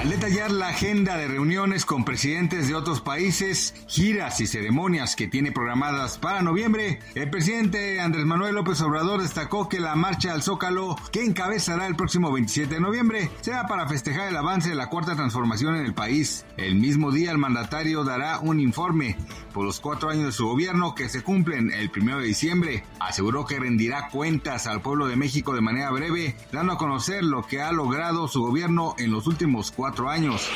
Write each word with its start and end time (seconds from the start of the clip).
Al 0.00 0.08
detallar 0.08 0.50
la 0.50 0.68
agenda 0.68 1.18
de 1.18 1.28
reuniones 1.28 1.84
con 1.84 2.06
presidentes 2.06 2.66
de 2.68 2.74
otros 2.74 3.02
países, 3.02 3.74
giras 3.86 4.40
y 4.40 4.46
ceremonias 4.46 5.14
que 5.14 5.28
tiene 5.28 5.52
programadas 5.52 6.16
para 6.16 6.40
noviembre, 6.40 7.00
el 7.14 7.28
presidente 7.28 8.00
Andrés 8.00 8.24
Manuel 8.24 8.54
López 8.54 8.80
Obrador 8.80 9.20
destacó 9.20 9.68
que 9.68 9.78
la 9.78 9.94
marcha 9.96 10.32
al 10.32 10.42
Zócalo, 10.42 10.96
que 11.12 11.22
encabezará 11.22 11.86
el 11.86 11.96
próximo 11.96 12.32
27 12.32 12.76
de 12.76 12.80
noviembre, 12.80 13.30
será 13.42 13.66
para 13.66 13.86
festejar 13.88 14.28
el 14.28 14.38
avance 14.38 14.70
de 14.70 14.74
la 14.74 14.88
cuarta 14.88 15.16
transformación 15.16 15.76
en 15.76 15.84
el 15.84 15.92
país. 15.92 16.46
El 16.56 16.76
mismo 16.76 17.12
día 17.12 17.30
el 17.30 17.36
mandatario 17.36 18.02
dará 18.02 18.38
un 18.38 18.58
informe 18.58 19.18
por 19.52 19.66
los 19.66 19.80
cuatro 19.80 20.08
años 20.08 20.24
de 20.24 20.32
su 20.32 20.46
gobierno 20.46 20.94
que 20.94 21.10
se 21.10 21.22
cumplen 21.22 21.72
el 21.72 21.90
primero 21.90 22.20
de 22.20 22.26
diciembre. 22.26 22.84
Aseguró 23.00 23.44
que 23.44 23.60
rendirá 23.60 24.08
cuentas 24.08 24.66
al 24.66 24.80
pueblo 24.80 25.08
de 25.08 25.16
México 25.16 25.54
de 25.54 25.60
manera 25.60 25.90
breve, 25.90 26.36
dando 26.52 26.72
a 26.72 26.78
conocer 26.78 27.22
lo 27.22 27.42
que 27.42 27.60
ha 27.60 27.70
logrado 27.70 28.28
su 28.28 28.40
gobierno 28.40 28.94
en 28.96 29.10
los 29.10 29.26
últimos 29.26 29.70
cuatro 29.70 29.89
años. 30.08 30.48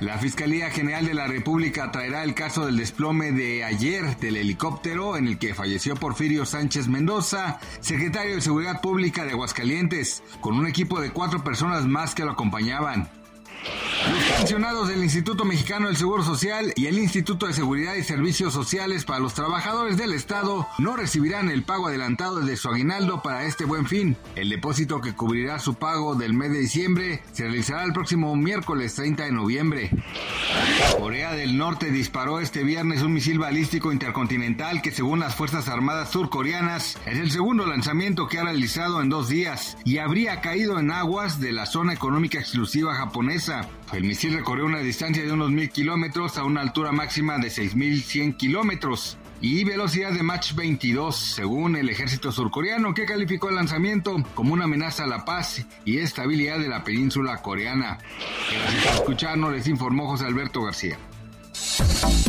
La 0.00 0.18
Fiscalía 0.18 0.70
General 0.70 1.06
de 1.06 1.14
la 1.14 1.28
República 1.28 1.92
traerá 1.92 2.24
el 2.24 2.34
caso 2.34 2.66
del 2.66 2.76
desplome 2.76 3.30
de 3.30 3.62
ayer 3.62 4.16
del 4.18 4.36
helicóptero 4.36 5.16
en 5.16 5.28
el 5.28 5.38
que 5.38 5.54
falleció 5.54 5.94
Porfirio 5.94 6.44
Sánchez 6.44 6.88
Mendoza, 6.88 7.60
secretario 7.80 8.34
de 8.34 8.40
Seguridad 8.40 8.80
Pública 8.80 9.24
de 9.24 9.32
Aguascalientes, 9.32 10.22
con 10.40 10.58
un 10.58 10.66
equipo 10.66 11.00
de 11.00 11.12
cuatro 11.12 11.44
personas 11.44 11.86
más 11.86 12.14
que 12.14 12.24
lo 12.24 12.32
acompañaban. 12.32 13.08
Los 14.10 14.24
pensionados 14.38 14.88
del 14.88 15.02
Instituto 15.02 15.44
Mexicano 15.44 15.86
del 15.86 15.96
Seguro 15.96 16.22
Social 16.24 16.72
y 16.76 16.86
el 16.86 16.98
Instituto 16.98 17.46
de 17.46 17.52
Seguridad 17.52 17.94
y 17.94 18.02
Servicios 18.02 18.52
Sociales 18.52 19.04
para 19.04 19.20
los 19.20 19.34
Trabajadores 19.34 19.96
del 19.96 20.12
Estado 20.12 20.66
no 20.78 20.96
recibirán 20.96 21.48
el 21.50 21.62
pago 21.62 21.86
adelantado 21.86 22.40
de 22.40 22.56
su 22.56 22.68
aguinaldo 22.68 23.22
para 23.22 23.44
este 23.44 23.64
buen 23.64 23.86
fin. 23.86 24.16
El 24.34 24.48
depósito 24.48 25.00
que 25.00 25.14
cubrirá 25.14 25.58
su 25.58 25.74
pago 25.74 26.14
del 26.14 26.34
mes 26.34 26.50
de 26.50 26.58
diciembre 26.58 27.22
se 27.32 27.44
realizará 27.44 27.84
el 27.84 27.92
próximo 27.92 28.34
miércoles 28.34 28.94
30 28.94 29.24
de 29.24 29.32
noviembre. 29.32 29.90
Corea 30.98 31.32
del 31.32 31.56
Norte 31.56 31.90
disparó 31.90 32.40
este 32.40 32.64
viernes 32.64 33.02
un 33.02 33.12
misil 33.12 33.38
balístico 33.38 33.92
intercontinental 33.92 34.82
que 34.82 34.90
según 34.90 35.20
las 35.20 35.34
Fuerzas 35.34 35.68
Armadas 35.68 36.10
surcoreanas 36.10 36.98
es 37.06 37.18
el 37.18 37.30
segundo 37.30 37.66
lanzamiento 37.66 38.26
que 38.26 38.38
ha 38.38 38.44
realizado 38.44 39.00
en 39.00 39.08
dos 39.08 39.28
días 39.28 39.76
y 39.84 39.98
habría 39.98 40.40
caído 40.40 40.78
en 40.78 40.90
aguas 40.90 41.40
de 41.40 41.52
la 41.52 41.66
zona 41.66 41.92
económica 41.92 42.38
exclusiva 42.38 42.94
japonesa. 42.94 43.68
El 43.92 44.04
misil 44.04 44.32
recorrió 44.32 44.64
una 44.64 44.78
distancia 44.78 45.22
de 45.22 45.30
unos 45.30 45.50
mil 45.50 45.68
kilómetros 45.68 46.38
a 46.38 46.44
una 46.44 46.62
altura 46.62 46.92
máxima 46.92 47.36
de 47.36 47.48
6.100 47.48 48.38
kilómetros 48.38 49.18
y 49.42 49.64
velocidad 49.64 50.12
de 50.12 50.22
Mach 50.22 50.54
22, 50.54 51.14
según 51.14 51.76
el 51.76 51.90
ejército 51.90 52.32
surcoreano, 52.32 52.94
que 52.94 53.04
calificó 53.04 53.50
el 53.50 53.56
lanzamiento 53.56 54.16
como 54.34 54.54
una 54.54 54.64
amenaza 54.64 55.04
a 55.04 55.08
la 55.08 55.24
paz 55.26 55.66
y 55.84 55.98
estabilidad 55.98 56.58
de 56.58 56.68
la 56.68 56.84
península 56.84 57.42
coreana. 57.42 57.98
Gracias 58.50 58.84
por 58.84 58.94
escucharnos, 58.94 59.52
les 59.52 59.68
informó 59.68 60.06
José 60.06 60.24
Alberto 60.24 60.62
García. 60.62 60.96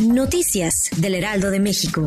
Noticias 0.02 0.90
del 0.96 1.14
Heraldo 1.14 1.50
de 1.50 1.60
México. 1.60 2.06